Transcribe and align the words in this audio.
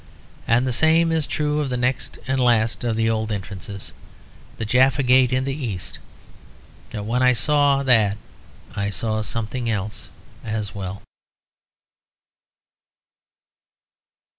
And 0.47 0.65
the 0.65 0.73
same 0.73 1.11
is 1.11 1.27
true 1.27 1.59
of 1.59 1.69
the 1.69 1.77
next 1.77 2.17
and 2.25 2.39
last 2.39 2.83
of 2.83 2.95
the 2.95 3.07
old 3.07 3.31
entrances, 3.31 3.93
the 4.57 4.65
Jaffa 4.65 5.03
Gate 5.03 5.31
in 5.31 5.43
the 5.45 5.53
east; 5.53 5.99
but 6.89 7.03
when 7.03 7.21
I 7.21 7.33
saw 7.33 7.83
that 7.83 8.17
I 8.75 8.89
saw 8.89 9.21
something 9.21 9.69
else 9.69 10.09
as 10.43 10.73
well. 10.73 11.03